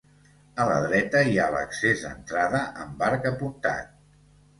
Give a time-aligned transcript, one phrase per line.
[0.63, 3.93] A la dreta hi ha l'accés d'entrada amb arc apuntat.